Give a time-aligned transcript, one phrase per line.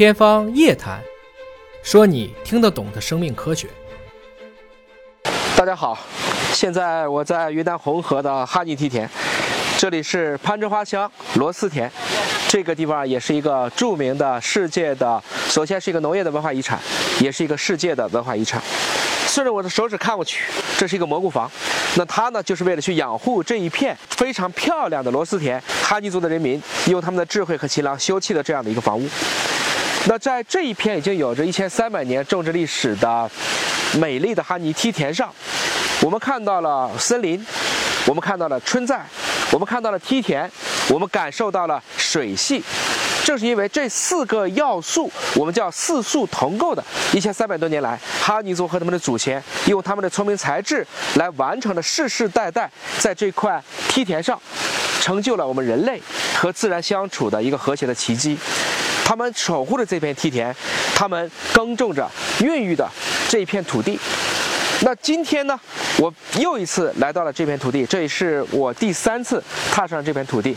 [0.00, 0.98] 天方夜谭，
[1.82, 3.68] 说你听得懂的生命科学。
[5.54, 5.98] 大家好，
[6.54, 9.06] 现在我在云南红河的哈尼梯田，
[9.76, 11.92] 这里是攀枝花乡螺丝田，
[12.48, 16.80] 这个地方也是一个著名的世界的，首先是一个农业的文化遗产，
[17.20, 18.62] 也是一个世界的文化遗产。
[19.26, 20.44] 顺着我的手指看过去，
[20.78, 21.50] 这是一个蘑菇房，
[21.96, 29.06] 那它呢就是为了去养护这一片非常漂亮的螺丝田，哈尼族的人民用他们的智慧和勤劳修葺的这样的一个房屋。
[30.06, 33.30] 那在这一片已经有着一千三百年种植历史的
[33.98, 35.32] 美丽的哈尼梯田上，
[36.00, 37.44] 我们看到了森林，
[38.06, 39.04] 我们看到了春在，
[39.52, 40.50] 我们看到了梯田，
[40.88, 42.64] 我们感受到了水系。
[43.22, 50.84] 正是因为这四个要素，我们叫四素同构的，一千三百多年来，哈尼族和他们的祖先用他们的聪明才智
[51.16, 54.40] 来完成了世世代代在这块梯田上，
[55.02, 56.00] 成就了我们人类
[56.34, 58.38] 和自然相处的一个和谐的奇迹。
[59.10, 60.54] 他们守护着这片梯田，
[60.94, 62.08] 他们耕种着、
[62.40, 62.88] 孕育的
[63.28, 63.98] 这一片土地。
[64.82, 65.60] 那今天呢，
[65.98, 70.56] 我又一次来到了这片土地，这也是我第三次踏上这片土地。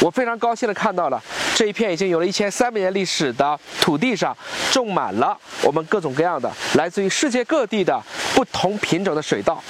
[0.00, 1.20] 我非常高兴地看到了
[1.56, 4.36] 这一片已经有了一千三百年历史的土地上，
[4.70, 8.00] 种满了我们各种各样的来自于世界各地的
[8.32, 9.60] 不同品种的水稻。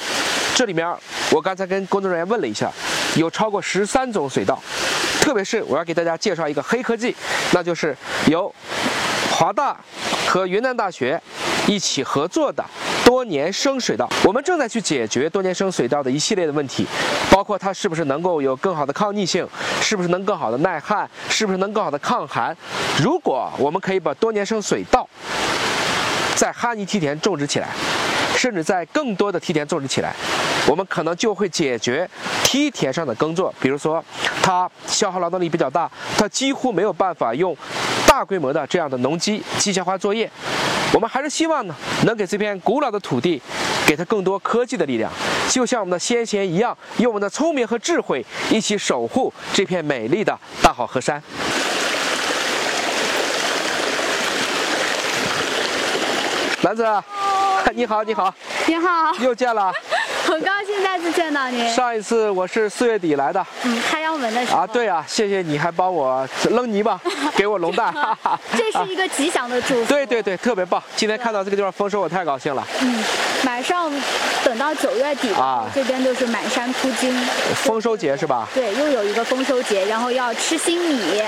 [0.55, 0.87] 这里面，
[1.31, 2.70] 我刚才跟工作人员问了一下，
[3.17, 4.62] 有超过十三种水稻。
[5.23, 7.15] 特别是我要给大家介绍一个黑科技，
[7.53, 8.53] 那就是由
[9.31, 9.77] 华大
[10.27, 11.19] 和云南大学
[11.69, 12.62] 一起合作的
[13.05, 14.09] 多年生水稻。
[14.25, 16.84] 我们正在去解决多年生水稻的一系列的问题，
[17.31, 19.48] 包括它是不是能够有更好的抗逆性，
[19.81, 22.55] 是不是能更好的耐旱，是不是能更好的抗寒。
[23.00, 25.09] 如果我们可以把多年生水稻
[26.34, 27.69] 在哈尼梯田种植起来，
[28.43, 30.12] 甚至在更多的梯田种植起来，
[30.67, 32.11] 我们可能就会解决
[32.43, 34.05] 梯田上的耕作，比如说
[34.43, 37.57] 它消耗劳动力比较大，它几乎没有办法用
[38.05, 40.29] 大规模的这样的农机机械化作业。
[40.93, 43.41] 我们还是希望呢，能给这片古老的土地，
[43.87, 45.09] 给它更多科技的力量，
[45.49, 51.22] 就像我们的先贤一样，用我们的聪明和智慧一起守护这片美丽的大好河山。
[56.62, 56.84] 兰子，
[57.75, 58.33] 你好，你好，
[58.67, 59.73] 你好，又见了。
[60.27, 61.69] 很高兴再次见到您。
[61.69, 67.01] 上一次我是四月底来的，嗯，开阳门的时候啊，对啊，谢谢你还帮我扔泥巴，
[67.37, 67.93] 给我龙蛋，
[68.56, 69.84] 这是一个吉祥的祝福。
[69.87, 70.83] 对对对，特别棒！
[70.97, 72.67] 今天看到这个地方丰收，我太高兴了。
[72.81, 73.05] 嗯，
[73.43, 73.91] 马上
[74.45, 77.15] 等到九月底啊，这边就是满山秃荆，
[77.56, 78.49] 丰收节是吧？
[78.55, 81.22] 对，又有一个丰收节，然后要吃新米，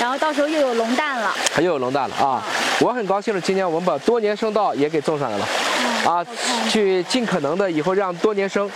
[0.00, 2.42] 然后到时候又有龙蛋了，又有龙蛋了啊！
[2.80, 5.48] 我很高兴的，今年我们把多年生稻也给种上来了，
[6.06, 6.24] 啊，
[6.70, 8.70] 去尽可能的以后让多年生，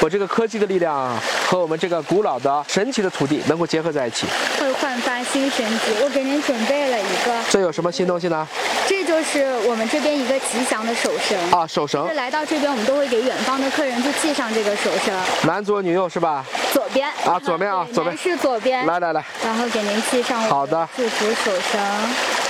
[0.00, 1.10] 把这个科技的力量
[1.46, 4.26] 和我们这个古老的神奇的土地能够结合在一起，
[4.60, 5.92] 会焕发新生机。
[6.02, 8.46] 我给您准备了一个，这有什么新东西呢？
[8.86, 12.14] 这就是我们这边一个吉祥的手绳啊，手绳。
[12.14, 15.14] 来到这边，我们都会给远方的客人去系上这个手绳，
[15.44, 16.44] 男左女右是吧？
[16.74, 18.84] 左边啊，左边啊，左边是左边。
[18.86, 22.45] 来来来，然后给您系上好的祝福手绳。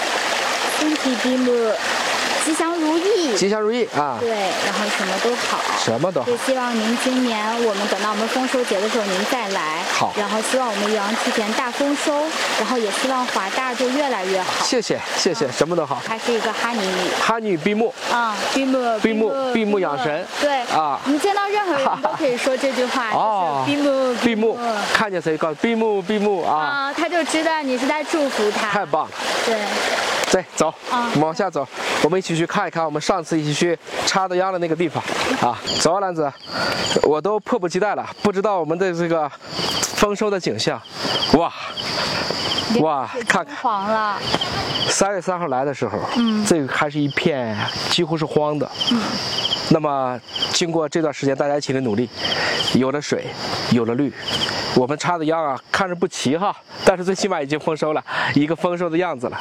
[0.79, 1.73] 身体闭目，
[2.45, 4.19] 吉祥如意，吉祥如意啊！
[4.21, 6.31] 对，然后什么都好，什么都好。
[6.31, 9.83] 也希望您今年我们等到我们丰收节的时候您再来。
[9.93, 10.13] 好。
[10.17, 12.13] 然后希望我们阳梯田大丰收，
[12.59, 14.65] 然后也希望华大就越来越好。
[14.65, 16.01] 谢谢谢谢，什么都好。
[16.07, 17.11] 还是一个哈尼语。
[17.21, 17.93] 哈尼语闭目。
[18.13, 20.25] 啊，闭目闭目闭目养神。
[20.41, 20.61] 对。
[20.73, 21.01] 啊。
[21.07, 23.11] 你见到任何人都可以说这句话。
[23.17, 23.65] 哦。
[23.67, 24.59] 闭目闭目，
[24.93, 26.55] 看见谁告诉闭目闭目啊。
[26.55, 28.71] 啊，他就知道你是在祝福他。
[28.71, 29.11] 太棒了。
[29.45, 29.57] 对。
[30.31, 30.75] 对，走，
[31.21, 31.67] 往下走，
[32.03, 35.03] 我们一起去看一看我们上次一起去插的秧的那个地方，
[35.41, 36.31] 啊，走啊，兰子，
[37.03, 39.31] 我都迫不及待了，不知道我们的这个
[39.95, 40.81] 丰收的景象，
[41.35, 41.53] 哇，
[42.81, 44.19] 哇，看看，黄了。
[44.89, 47.57] 三月三号来的时候，嗯，这个还是一片
[47.91, 49.01] 几乎是荒的，嗯，
[49.71, 50.19] 那么
[50.53, 52.09] 经过这段时间大家一起的努力，
[52.75, 53.27] 有了水，
[53.71, 54.13] 有了绿。
[54.77, 56.55] 我们插的秧啊，看着不齐哈，
[56.85, 58.05] 但是最起码已经丰收了，
[58.35, 59.41] 一个丰收的样子了，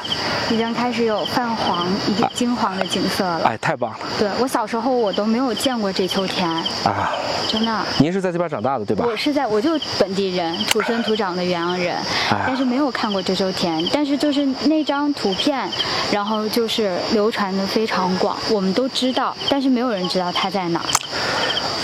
[0.50, 3.42] 已经开始有泛黄、已经金黄的景色了。
[3.44, 3.98] 哎，太棒了！
[4.18, 7.12] 对我小时候我都没有见过这秋天啊，
[7.46, 7.84] 真的。
[7.98, 9.04] 您是在这边长大的对吧？
[9.06, 11.98] 我是在，我就本地人，土生土长的原阳人，
[12.30, 13.86] 但是没有看过这秋天。
[13.92, 15.68] 但是就是那张图片，
[16.10, 20.80] 然后就是流传的非常广，我们都知道，但是没有人知道它在哪。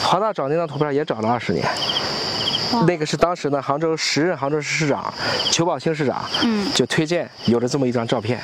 [0.02, 1.62] 华大找那张图片也找了二十年。
[2.86, 5.12] 那个是当时呢，杭州时任杭州市市长
[5.50, 8.40] 裘宝兴市长，嗯，就推荐有了这么一张照片，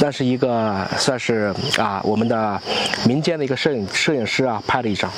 [0.00, 2.60] 那是一个算是啊我们的
[3.06, 5.10] 民间的一个摄影摄影师啊拍了一张，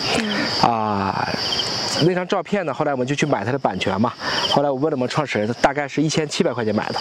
[0.63, 1.29] 啊
[2.07, 4.13] 那张照片呢，后来我们就去买它的版权嘛，
[4.51, 7.01] 后来我问了我们创始人，大概是一千七百块钱买的，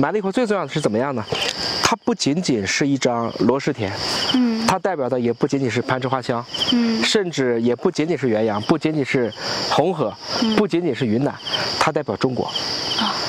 [0.00, 1.24] 买了以后最重要的是怎么样呢？
[1.90, 3.90] 它不仅仅是一张罗氏田，
[4.34, 4.66] 嗯。
[4.66, 7.02] 它代表的也不仅仅是攀枝花乡，嗯。
[7.02, 9.32] 甚至也不仅仅是元阳，不仅仅是
[9.70, 10.14] 红河，
[10.54, 11.34] 不仅仅是云南，
[11.80, 12.52] 它代表中国，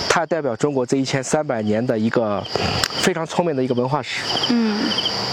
[0.09, 2.45] 它代表中国这一千三百年的一个
[2.97, 4.19] 非常聪明的一个文化史，
[4.49, 4.77] 嗯。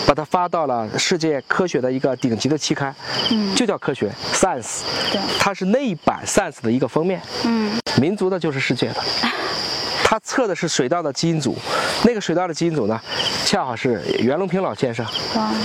[0.06, 2.94] 把它发到了世界科学的一个顶级的期刊，
[3.32, 7.76] 嗯，就叫科学 Science，对，它是那一版 Science 的一个封面，嗯。
[8.00, 9.02] 民族的就是世界的。
[10.08, 11.56] 它测的是水稻的基因组，
[12.04, 13.00] 那个水稻的基因组呢，
[13.44, 15.04] 恰好是袁隆平老先生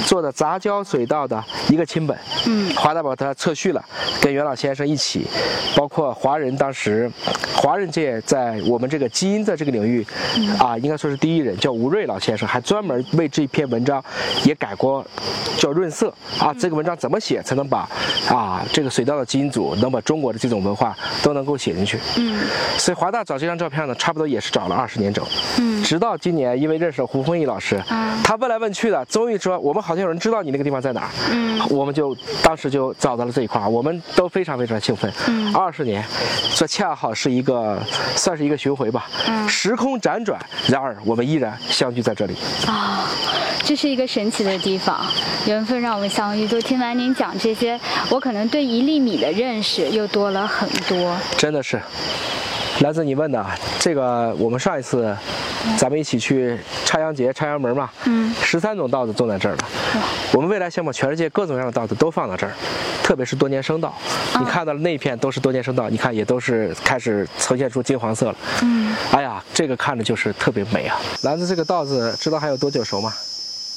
[0.07, 2.17] 做的杂交水稻的一个亲本。
[2.47, 2.73] 嗯。
[2.75, 3.85] 华大把它测序了，
[4.19, 5.27] 跟袁老先生一起，
[5.75, 7.09] 包括华人当时，
[7.55, 10.03] 华人界在我们这个基因的这个领域，
[10.57, 14.03] 啊，应该说是第一人，叫吴瑞老先生，还专门为这篇文章
[14.43, 15.05] 也改过，
[15.59, 16.11] 叫润色。
[16.39, 17.87] 啊，这个文章怎么写才能把
[18.27, 21.99] 啊这个水稻的基因组能把中国的这种文化都能够写进去？
[22.17, 22.41] 嗯。
[22.79, 25.23] 所以华大找这张照片呢，差不多也是找了二十年整，
[25.59, 25.83] 嗯。
[25.83, 31.59] 直到今年，因为认识了胡丰义老师，啊他问来问去的，终于说我们好像有人知道你那个地方在哪儿，嗯。
[31.69, 35.11] 我们就当时就找到了这一块，我们都非常非常兴奋。
[35.27, 35.53] 嗯。
[35.53, 36.03] 二十年，
[36.55, 37.79] 这恰好是一个
[38.15, 39.47] 算是一个巡回吧，嗯。
[39.49, 42.35] 时空辗转，然而我们依然相聚在这里。
[42.67, 43.05] 啊，
[43.63, 45.05] 这是一个神奇的地方，
[45.45, 46.47] 缘分让我们相遇。
[46.47, 47.79] 就听完您讲这些，
[48.09, 51.15] 我可能对一粒米的认识又多了很多。
[51.37, 51.79] 真的是，
[52.81, 55.15] 兰子，你问的啊这个，我们上一次
[55.77, 59.59] 咱们一起去插秧节、插秧门嘛，嗯十三种稻子种在这儿了。
[60.33, 62.53] 我们未来想把全世界各种各样的稻子都放到这儿，
[63.03, 63.95] 特别是多年生稻。
[64.39, 68.35] 你看到的那一片都是多年生稻，你看也都是开始呈现出金黄色了。
[68.63, 70.99] 嗯，哎呀，这个看着就是特别美啊！
[71.21, 73.13] 兰子这个稻子知道还有多久熟吗？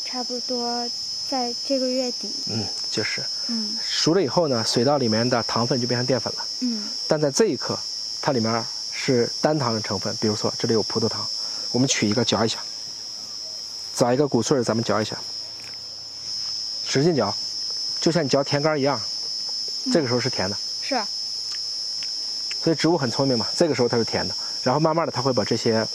[0.06, 0.88] 差不多
[1.28, 2.30] 在这个月底。
[2.50, 3.20] 嗯，就是
[3.50, 6.44] 嗯熟了以后呢，水稻里面的糖分就变成淀粉了。
[6.62, 7.78] 嗯但在这一刻，
[8.22, 8.64] 它里面
[9.04, 11.26] 是单糖的成分，比如说这里有葡萄糖，
[11.72, 12.58] 我们取一个嚼一下，
[13.94, 15.14] 找一个谷穗儿咱们嚼一下，
[16.86, 17.34] 使劲嚼，
[18.00, 18.98] 就像你嚼甜干一样，
[19.92, 20.56] 这个时候是甜的。
[20.80, 20.94] 是
[22.62, 25.86] 所以植物很聪明嘛，这个时候它是甜的，然后慢慢的它会把这些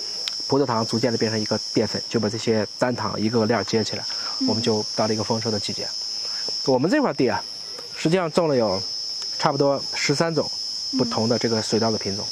[0.47, 4.05] 葡萄糖逐渐的变成一个淀粉，就把这些单糖一个个链接起来，
[4.47, 5.87] 我们就到了一个丰收的季节。
[6.65, 7.43] 我们这块地啊，
[7.97, 8.79] 实际上种了有
[9.39, 10.47] 差不多十三种
[10.95, 12.23] 不同的这个水稻的品种，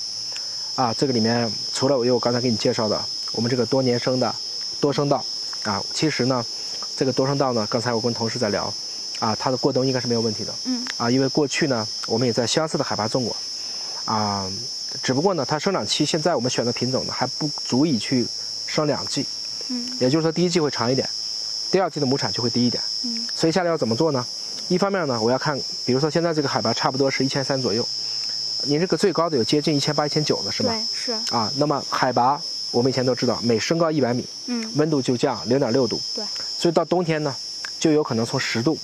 [0.77, 4.33] 啊，这个里面除了我有刚才给你介绍的我们这个多年生的
[4.79, 5.25] 多生稻，
[5.63, 6.45] 啊，其实呢，
[6.95, 8.71] 这个多生稻呢，刚才我跟同事在聊，
[9.17, 13.35] 啊，它的过冬应该是没有问题的，嗯啊，因为过去呢，我们也在相似的海拔种过，
[14.05, 14.47] 啊，
[15.01, 18.27] 只不过呢，它生长期现在我们选的品种呢还不足以去
[18.67, 19.25] 生两季，
[19.69, 21.09] 嗯也就是说第一季会长一点，
[21.71, 22.83] 第二季的亩产就会低一点。
[23.03, 24.23] 嗯所以下来要怎么做呢？
[24.67, 27.87] 一方面呢，我要看，比如说现在这个海拔差不多是一千三左右，
[28.67, 30.69] 您这个最高的有接近一千八、一千九的是吗？
[30.71, 32.39] 对是啊，那么海拔
[32.71, 35.99] 我们以前都知道，每升高一百米，嗯温度就降零点六度。
[36.13, 36.23] 对。
[36.57, 37.35] 所以到冬天呢，
[37.79, 38.77] 就有可能从十度，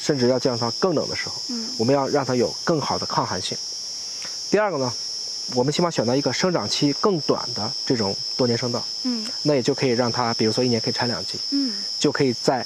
[0.00, 1.34] 甚至要降到更冷的时候。
[1.50, 3.56] 嗯我们要让它有更好的抗寒性。
[4.50, 4.92] 第二个呢，
[5.54, 12.64] 我们希望选择一个生长期更短的这种多年生稻，嗯那也就可以让它，比如说一年可以产两季，嗯就可以在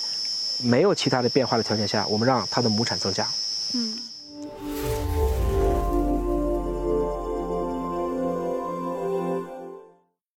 [0.58, 3.26] 没有其他的变化的条件下，我们让它的亩产增加。
[3.72, 3.98] 嗯